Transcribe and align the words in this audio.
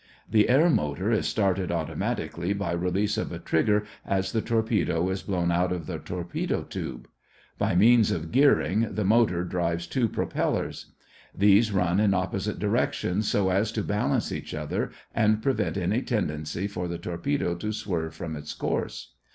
The 0.27 0.49
air 0.49 0.67
motor 0.71 1.11
is 1.11 1.27
started 1.27 1.71
automatically 1.71 2.53
by 2.53 2.71
release 2.71 3.19
of 3.19 3.31
a 3.31 3.37
trigger 3.37 3.85
as 4.03 4.31
the 4.31 4.41
torpedo 4.41 5.07
is 5.11 5.21
blown 5.21 5.51
out 5.51 5.71
of 5.71 5.85
the 5.85 5.99
torpedo 5.99 6.63
tube. 6.63 7.07
By 7.59 7.75
means 7.75 8.09
of 8.09 8.31
gearing, 8.31 8.95
the 8.95 9.05
motor 9.05 9.43
drives 9.43 9.85
two 9.85 10.09
propellers. 10.09 10.87
These 11.37 11.71
run 11.71 11.99
in 11.99 12.15
opposite 12.15 12.57
directions, 12.57 13.27
so 13.29 13.51
as 13.51 13.71
to 13.73 13.83
balance 13.83 14.31
each 14.31 14.55
other 14.55 14.89
and 15.13 15.39
prevent 15.43 15.77
any 15.77 16.01
tendency 16.01 16.65
for 16.65 16.87
the 16.87 16.97
torpedo 16.97 17.53
to 17.57 17.71
swerve 17.71 18.15
from 18.15 18.35
its 18.35 18.55
course. 18.55 19.13